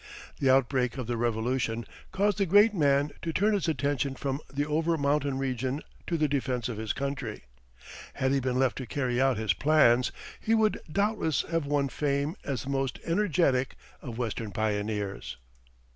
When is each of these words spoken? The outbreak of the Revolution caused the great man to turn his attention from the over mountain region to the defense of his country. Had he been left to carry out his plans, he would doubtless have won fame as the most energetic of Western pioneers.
The 0.39 0.49
outbreak 0.49 0.97
of 0.97 1.05
the 1.05 1.15
Revolution 1.15 1.85
caused 2.11 2.39
the 2.39 2.47
great 2.47 2.73
man 2.73 3.11
to 3.21 3.31
turn 3.31 3.53
his 3.53 3.67
attention 3.67 4.15
from 4.15 4.39
the 4.51 4.65
over 4.65 4.97
mountain 4.97 5.37
region 5.37 5.83
to 6.07 6.17
the 6.17 6.27
defense 6.27 6.67
of 6.67 6.77
his 6.77 6.91
country. 6.91 7.43
Had 8.15 8.31
he 8.31 8.39
been 8.39 8.57
left 8.57 8.79
to 8.79 8.87
carry 8.87 9.21
out 9.21 9.37
his 9.37 9.53
plans, 9.53 10.11
he 10.39 10.55
would 10.55 10.79
doubtless 10.91 11.43
have 11.51 11.67
won 11.67 11.87
fame 11.87 12.35
as 12.43 12.63
the 12.63 12.69
most 12.71 12.97
energetic 13.05 13.75
of 14.01 14.17
Western 14.17 14.49
pioneers. 14.51 15.37